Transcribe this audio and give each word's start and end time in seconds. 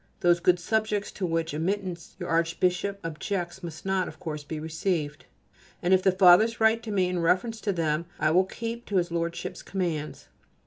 Those 0.21 0.39
good 0.39 0.57
subjects 0.59 1.11
to 1.11 1.27
whose 1.27 1.53
admittance 1.53 2.15
your 2.17 2.27
Archbishop 2.27 2.97
objects 3.03 3.61
must 3.61 3.85
not, 3.85 4.07
of 4.07 4.19
course, 4.19 4.43
be 4.43 4.59
received, 4.59 5.25
and 5.79 5.93
if 5.93 6.01
the 6.01 6.11
Fathers 6.11 6.59
write 6.59 6.81
to 6.81 6.91
me 6.91 7.07
in 7.07 7.19
reference 7.19 7.61
to 7.61 7.71
them 7.71 8.07
I 8.19 8.31
will 8.31 8.45
keep 8.45 8.87
to 8.87 8.95
his 8.95 9.11
Lordship's 9.11 9.61
commands. 9.61 10.27